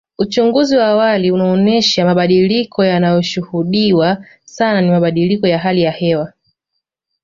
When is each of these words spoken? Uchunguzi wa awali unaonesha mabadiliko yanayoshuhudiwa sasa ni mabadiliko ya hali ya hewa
Uchunguzi 0.19 0.77
wa 0.77 0.87
awali 0.87 1.31
unaonesha 1.31 2.05
mabadiliko 2.05 2.85
yanayoshuhudiwa 2.85 4.25
sasa 4.43 4.81
ni 4.81 4.89
mabadiliko 4.91 5.47
ya 5.47 5.59
hali 5.59 5.81
ya 5.81 5.91
hewa 5.91 6.33